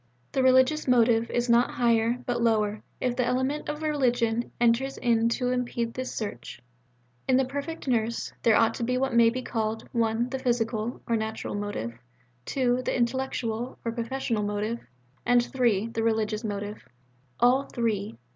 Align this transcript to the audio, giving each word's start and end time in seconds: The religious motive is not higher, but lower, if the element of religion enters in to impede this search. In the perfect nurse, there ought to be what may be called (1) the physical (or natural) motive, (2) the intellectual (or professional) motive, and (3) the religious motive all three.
The 0.31 0.41
religious 0.41 0.87
motive 0.87 1.29
is 1.29 1.47
not 1.47 1.69
higher, 1.75 2.23
but 2.25 2.41
lower, 2.41 2.81
if 2.99 3.15
the 3.15 3.23
element 3.23 3.69
of 3.69 3.83
religion 3.83 4.51
enters 4.59 4.97
in 4.97 5.29
to 5.29 5.51
impede 5.51 5.93
this 5.93 6.11
search. 6.11 6.59
In 7.27 7.37
the 7.37 7.45
perfect 7.45 7.87
nurse, 7.87 8.33
there 8.41 8.55
ought 8.55 8.73
to 8.73 8.83
be 8.83 8.97
what 8.97 9.13
may 9.13 9.29
be 9.29 9.43
called 9.43 9.87
(1) 9.91 10.29
the 10.29 10.39
physical 10.39 11.01
(or 11.07 11.15
natural) 11.15 11.53
motive, 11.53 11.99
(2) 12.45 12.81
the 12.81 12.97
intellectual 12.97 13.77
(or 13.85 13.91
professional) 13.91 14.41
motive, 14.41 14.79
and 15.23 15.45
(3) 15.45 15.89
the 15.89 16.01
religious 16.01 16.43
motive 16.43 16.83
all 17.39 17.65
three. 17.65 18.17